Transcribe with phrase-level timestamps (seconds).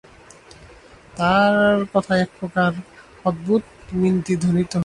[1.17, 1.55] তার
[1.93, 2.71] কথায় একপ্রকার
[3.25, 3.63] অদ্ভুত
[3.93, 4.79] মিনতি ধ্বনিত হইতে থাকে।